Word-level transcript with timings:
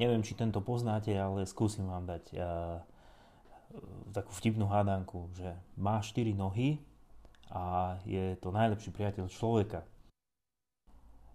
Neviem, 0.00 0.24
či 0.24 0.32
tento 0.32 0.64
poznáte, 0.64 1.12
ale 1.12 1.44
skúsim 1.44 1.84
vám 1.84 2.08
dať 2.08 2.24
uh, 2.32 2.80
takú 4.16 4.32
vtipnú 4.32 4.64
hádanku, 4.64 5.28
že 5.36 5.52
má 5.76 6.00
4 6.00 6.32
nohy 6.32 6.80
a 7.52 7.94
je 8.08 8.32
to 8.40 8.48
najlepší 8.48 8.96
priateľ 8.96 9.28
človeka. 9.28 9.84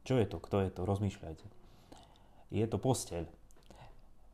Čo 0.02 0.18
je 0.18 0.26
to? 0.26 0.42
Kto 0.42 0.66
je 0.66 0.70
to? 0.74 0.82
Rozmýšľajte. 0.82 1.46
Je 2.50 2.66
to 2.66 2.82
posteľ. 2.82 3.30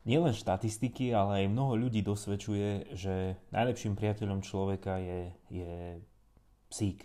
Nielen 0.08 0.32
štatistiky, 0.32 1.12
ale 1.12 1.44
aj 1.44 1.54
mnoho 1.54 1.76
ľudí 1.76 2.00
dosvedčuje, 2.00 2.96
že 2.96 3.36
najlepším 3.52 4.00
priateľom 4.00 4.48
človeka 4.48 4.96
je, 4.98 5.22
je 5.52 5.74
psík. 6.72 7.04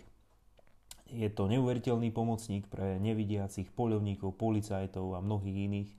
Je 1.11 1.27
to 1.27 1.51
neuveriteľný 1.51 2.07
pomocník 2.15 2.71
pre 2.71 3.03
nevidiacich 3.03 3.67
poľovníkov, 3.75 4.39
policajtov 4.39 5.15
a 5.15 5.19
mnohých 5.19 5.57
iných, 5.67 5.91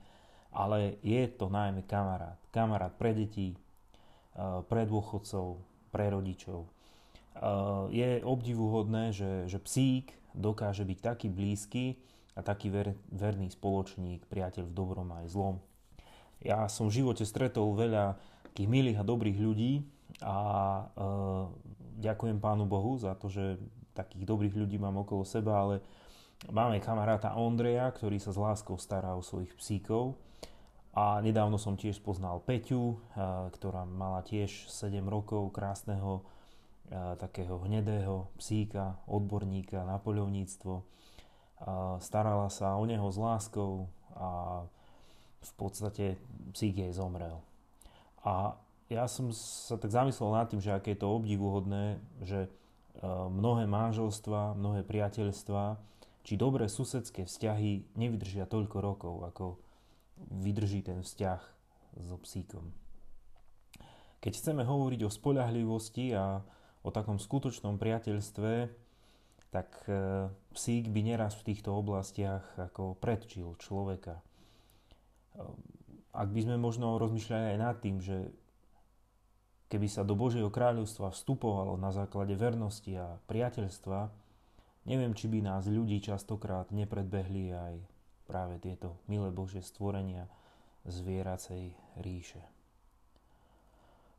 ale 0.59 0.99
je 1.07 1.23
to 1.31 1.47
najmä 1.47 1.87
kamarát. 1.87 2.35
Kamarát 2.51 2.91
pre 2.99 3.15
deti, 3.15 3.55
eh, 3.55 4.61
pre 4.67 4.83
dôchodcov, 4.83 5.63
pre 5.95 6.11
rodičov. 6.11 6.67
Eh, 6.67 7.43
je 7.95 8.09
obdivuhodné, 8.27 9.15
že, 9.15 9.47
že 9.47 9.63
psík 9.63 10.11
dokáže 10.35 10.83
byť 10.83 10.99
taký 10.99 11.31
blízky 11.31 12.03
a 12.35 12.43
taký 12.43 12.75
ver, 12.75 12.99
verný 13.15 13.55
spoločník, 13.55 14.27
priateľ 14.27 14.67
v 14.67 14.77
dobrom 14.77 15.09
aj 15.15 15.31
zlom. 15.31 15.63
Ja 16.39 16.71
som 16.71 16.87
v 16.87 17.03
živote 17.03 17.27
stretol 17.27 17.75
veľa 17.75 18.15
takých 18.47 18.69
milých 18.71 18.99
a 19.03 19.07
dobrých 19.07 19.39
ľudí 19.43 19.83
a 20.23 20.39
e, 20.39 20.83
ďakujem 21.99 22.39
Pánu 22.39 22.71
Bohu 22.71 22.95
za 22.95 23.19
to, 23.19 23.27
že 23.27 23.59
takých 23.91 24.23
dobrých 24.23 24.55
ľudí 24.55 24.79
mám 24.79 25.03
okolo 25.03 25.27
seba, 25.27 25.67
ale 25.67 25.83
máme 26.47 26.79
kamaráta 26.79 27.35
Ondreja, 27.35 27.91
ktorý 27.91 28.23
sa 28.23 28.31
s 28.31 28.39
láskou 28.39 28.79
stará 28.79 29.19
o 29.19 29.27
svojich 29.27 29.51
psíkov. 29.59 30.15
A 30.95 31.19
nedávno 31.23 31.59
som 31.59 31.79
tiež 31.79 32.03
poznal 32.03 32.43
Peťu, 32.43 32.99
ktorá 33.55 33.87
mala 33.87 34.23
tiež 34.23 34.67
7 34.71 34.99
rokov 35.07 35.55
krásneho 35.55 36.27
takého 37.21 37.61
hnedého 37.63 38.33
psíka, 38.41 38.99
odborníka 39.07 39.85
na 39.87 40.01
poľovníctvo. 40.03 40.83
Starala 42.03 42.49
sa 42.51 42.75
o 42.75 42.83
neho 42.89 43.07
s 43.11 43.19
láskou 43.21 43.87
a 44.17 44.65
v 45.39 45.53
podstate 45.55 46.19
psík 46.51 46.83
jej 46.83 46.93
zomrel. 46.95 47.39
A 48.27 48.59
ja 48.91 49.07
som 49.07 49.31
sa 49.31 49.79
tak 49.79 49.95
zamyslel 49.95 50.35
nad 50.35 50.51
tým, 50.51 50.59
že 50.59 50.75
aké 50.75 50.97
je 50.97 51.05
to 51.05 51.15
obdivuhodné, 51.15 52.01
že 52.25 52.51
Eh, 52.99 53.07
mnohé 53.31 53.71
manželstva, 53.71 54.59
mnohé 54.59 54.83
priateľstva, 54.83 55.79
či 56.23 56.35
dobré 56.39 56.67
susedské 56.67 57.25
vzťahy 57.25 57.97
nevydržia 57.97 58.45
toľko 58.47 58.77
rokov, 58.83 59.15
ako 59.27 59.47
vydrží 60.43 60.83
ten 60.83 61.03
vzťah 61.03 61.41
so 62.05 62.17
psíkom. 62.23 62.75
Keď 64.19 64.33
chceme 64.35 64.67
hovoriť 64.67 65.01
o 65.07 65.11
spoľahlivosti 65.15 66.15
a 66.19 66.43
o 66.83 66.91
takom 66.91 67.23
skutočnom 67.23 67.79
priateľstve, 67.79 68.53
tak 69.49 69.69
eh, 69.89 70.29
psík 70.53 70.91
by 70.91 71.01
neraz 71.15 71.39
v 71.39 71.55
týchto 71.55 71.73
oblastiach 71.73 72.45
ako 72.59 72.99
predčil 72.99 73.55
človeka. 73.57 74.19
Eh, 74.19 75.43
ak 76.13 76.29
by 76.35 76.41
sme 76.45 76.57
možno 76.59 76.99
rozmýšľali 76.99 77.55
aj 77.55 77.59
nad 77.63 77.77
tým, 77.79 78.03
že 78.03 78.35
Keby 79.69 79.85
sa 79.85 80.01
do 80.01 80.17
Božieho 80.17 80.49
kráľovstva 80.49 81.13
vstupovalo 81.13 81.77
na 81.77 81.93
základe 81.93 82.33
vernosti 82.33 82.97
a 82.97 83.21
priateľstva, 83.29 84.09
neviem, 84.89 85.13
či 85.13 85.29
by 85.29 85.45
nás 85.45 85.69
ľudí 85.69 86.01
častokrát 86.01 86.73
nepredbehli 86.73 87.53
aj 87.53 87.75
práve 88.25 88.57
tieto 88.57 88.97
milé 89.05 89.29
Božie 89.29 89.61
stvorenia 89.61 90.25
zvieracej 90.89 91.77
ríše. 92.01 92.41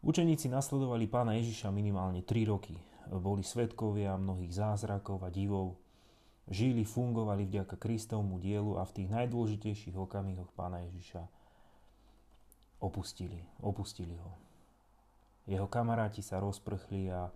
Učeníci 0.05 0.47
nasledovali 0.47 1.09
pána 1.09 1.35
Ježiša 1.41 1.73
minimálne 1.73 2.23
3 2.23 2.47
roky. 2.47 2.77
Boli 3.09 3.41
svetkovia 3.41 4.15
mnohých 4.15 4.53
zázrakov 4.53 5.25
a 5.25 5.33
divov. 5.33 5.75
Žili, 6.49 6.85
fungovali 6.85 7.45
vďaka 7.45 7.75
Kristovmu 7.77 8.39
dielu 8.39 8.79
a 8.79 8.85
v 8.85 8.95
tých 8.95 9.09
najdôležitejších 9.11 9.97
okamihoch 9.97 10.49
pána 10.55 10.85
Ježiša 10.87 11.21
opustili, 12.79 13.43
opustili 13.59 14.15
ho. 14.17 14.33
Jeho 15.49 15.67
kamaráti 15.67 16.21
sa 16.21 16.39
rozprchli 16.39 17.11
a 17.11 17.27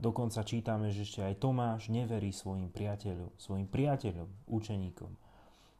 dokonca 0.00 0.40
čítame, 0.40 0.88
že 0.90 1.04
ešte 1.04 1.20
aj 1.20 1.44
Tomáš 1.44 1.92
neverí 1.92 2.32
svojim 2.32 2.72
priateľom, 2.72 3.36
svojim 3.36 3.68
priateľom, 3.68 4.26
učeníkom. 4.48 5.12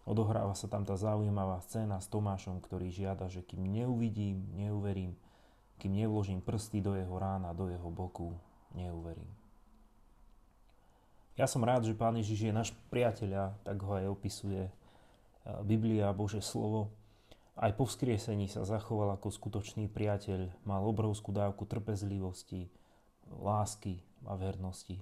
Odohráva 0.05 0.53
sa 0.53 0.69
tam 0.69 0.85
tá 0.85 0.97
zaujímavá 1.01 1.61
scéna 1.65 1.97
s 2.01 2.09
Tomášom, 2.13 2.61
ktorý 2.61 2.93
žiada, 2.93 3.33
že 3.33 3.41
kým 3.41 3.65
neuvidím, 3.65 4.45
neuverím, 4.53 5.17
kým 5.81 5.97
nevložím 5.97 6.45
prsty 6.45 6.85
do 6.85 6.93
jeho 6.93 7.17
rána, 7.17 7.57
do 7.57 7.73
jeho 7.73 7.89
boku, 7.89 8.37
neuverím. 8.77 9.29
Ja 11.41 11.49
som 11.49 11.65
rád, 11.65 11.89
že 11.89 11.97
Pán 11.97 12.21
Ježiš 12.21 12.49
je 12.49 12.53
náš 12.53 12.77
priateľ 12.93 13.57
tak 13.65 13.81
ho 13.81 13.97
aj 13.97 14.13
opisuje 14.13 14.69
Biblia, 15.65 16.13
Bože 16.13 16.45
slovo. 16.45 16.93
Aj 17.57 17.73
po 17.73 17.89
vzkriesení 17.89 18.45
sa 18.45 18.69
zachoval 18.69 19.17
ako 19.17 19.33
skutočný 19.33 19.89
priateľ, 19.89 20.53
mal 20.69 20.85
obrovskú 20.85 21.33
dávku 21.33 21.65
trpezlivosti, 21.65 22.69
lásky 23.31 24.05
a 24.27 24.37
vernosti. 24.37 25.01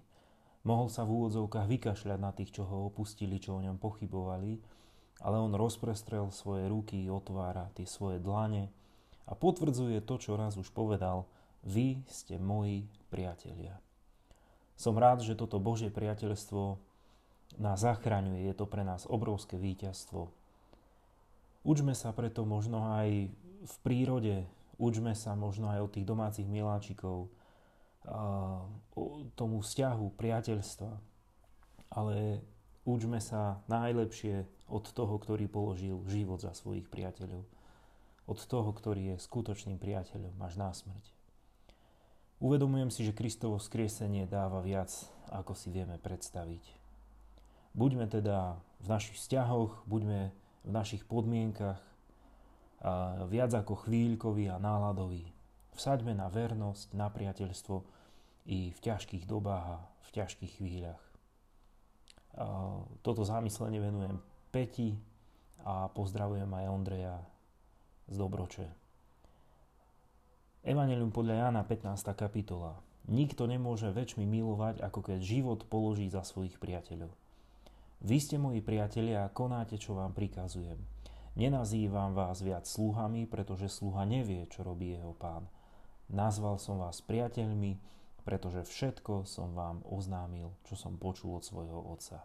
Mohol 0.67 0.89
sa 0.91 1.07
v 1.07 1.15
úvodzovkách 1.15 1.67
vykašľať 1.67 2.19
na 2.19 2.31
tých, 2.35 2.55
čo 2.55 2.67
ho 2.67 2.91
opustili, 2.91 3.39
čo 3.39 3.57
o 3.57 3.65
ňom 3.65 3.79
pochybovali, 3.79 4.59
ale 5.23 5.37
on 5.39 5.55
rozprestrel 5.55 6.31
svoje 6.31 6.67
ruky, 6.71 7.09
otvára 7.11 7.71
tie 7.75 7.87
svoje 7.87 8.23
dlane 8.23 8.71
a 9.27 9.33
potvrdzuje 9.35 10.03
to, 10.05 10.15
čo 10.19 10.39
raz 10.39 10.55
už 10.55 10.71
povedal, 10.71 11.27
vy 11.67 12.03
ste 12.07 12.39
moji 12.39 12.87
priatelia. 13.11 13.81
Som 14.79 14.95
rád, 14.95 15.27
že 15.27 15.35
toto 15.35 15.59
Božie 15.59 15.91
priateľstvo 15.91 16.79
nás 17.59 17.83
zachraňuje, 17.83 18.47
je 18.47 18.55
to 18.55 18.67
pre 18.69 18.87
nás 18.87 19.09
obrovské 19.11 19.59
víťazstvo, 19.59 20.31
Učme 21.69 21.93
sa 21.93 22.15
preto 22.15 22.47
možno 22.47 22.97
aj 22.97 23.29
v 23.61 23.75
prírode, 23.83 24.49
učme 24.79 25.13
sa 25.13 25.37
možno 25.37 25.69
aj 25.69 25.85
od 25.85 25.91
tých 25.93 26.07
domácich 26.09 26.49
miláčikov, 26.49 27.29
tomu 29.37 29.61
vzťahu, 29.61 30.07
priateľstva, 30.17 30.93
ale 31.93 32.43
učme 32.89 33.21
sa 33.21 33.61
najlepšie 33.69 34.49
od 34.69 34.85
toho, 34.93 35.17
ktorý 35.21 35.49
položil 35.49 36.01
život 36.09 36.41
za 36.41 36.53
svojich 36.53 36.89
priateľov. 36.89 37.45
Od 38.29 38.39
toho, 38.45 38.71
ktorý 38.77 39.17
je 39.17 39.25
skutočným 39.25 39.81
priateľom 39.81 40.37
až 40.45 40.55
na 40.61 40.69
smrť. 40.69 41.05
Uvedomujem 42.45 42.93
si, 42.93 43.01
že 43.03 43.17
Kristovo 43.17 43.57
skriesenie 43.57 44.29
dáva 44.29 44.61
viac, 44.61 44.93
ako 45.33 45.57
si 45.57 45.73
vieme 45.73 45.97
predstaviť. 45.97 46.61
Buďme 47.73 48.05
teda 48.05 48.61
v 48.85 48.87
našich 48.87 49.17
vzťahoch, 49.17 49.89
buďme 49.89 50.31
v 50.65 50.71
našich 50.71 51.09
podmienkach 51.09 51.81
viac 53.27 53.53
ako 53.57 53.89
chvíľkový 53.89 54.53
a 54.53 54.61
náladový. 54.61 55.33
Vsaďme 55.79 56.11
na 56.11 56.27
vernosť, 56.27 56.99
na 56.99 57.07
priateľstvo 57.07 57.87
i 58.51 58.75
v 58.75 58.79
ťažkých 58.83 59.31
dobách 59.31 59.79
a 59.79 59.87
v 60.03 60.11
ťažkých 60.11 60.59
chvíľach. 60.59 61.05
Toto 63.07 63.23
zamyslenie 63.23 63.79
venujem 63.79 64.19
Peti 64.51 64.99
a 65.63 65.87
pozdravujem 65.87 66.51
aj 66.51 66.67
Ondreja 66.67 67.23
z 68.11 68.15
Dobroče. 68.19 68.67
Evangelium 70.67 71.15
podľa 71.15 71.47
Jana 71.47 71.63
15. 71.63 72.11
kapitola. 72.19 72.75
Nikto 73.07 73.47
nemôže 73.47 73.95
väčšmi 73.95 74.27
milovať, 74.27 74.83
ako 74.83 75.15
keď 75.15 75.19
život 75.23 75.63
položí 75.71 76.11
za 76.11 76.27
svojich 76.27 76.59
priateľov. 76.59 77.15
Vy 78.03 78.19
ste 78.19 78.35
moji 78.35 78.67
priatelia 78.67 79.23
a 79.23 79.31
konáte, 79.31 79.79
čo 79.79 79.95
vám 79.95 80.11
prikazujem. 80.11 80.83
Nenazývam 81.39 82.19
vás 82.19 82.43
viac 82.43 82.67
sluhami, 82.67 83.31
pretože 83.31 83.71
sluha 83.71 84.03
nevie, 84.03 84.43
čo 84.51 84.67
robí 84.67 84.99
jeho 84.99 85.15
pán. 85.15 85.47
Nazval 86.09 86.57
som 86.57 86.81
vás 86.81 87.05
priateľmi, 87.05 87.77
pretože 88.25 88.65
všetko 88.65 89.29
som 89.29 89.53
vám 89.53 89.85
oznámil, 89.85 90.57
čo 90.65 90.77
som 90.77 90.97
počul 90.97 91.37
od 91.37 91.45
svojho 91.45 91.81
otca. 91.85 92.25